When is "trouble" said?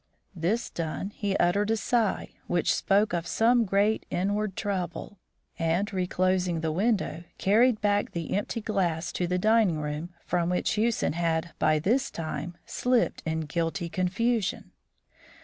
4.55-5.19